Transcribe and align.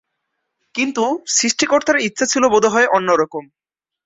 কিন্তু 0.75 1.03
সৃষ্টিকর্তার 1.27 1.97
ইচ্ছে 1.99 2.25
ছিলো 2.25 2.47
বোধহয় 2.49 2.87
অন্যরকম। 2.87 3.43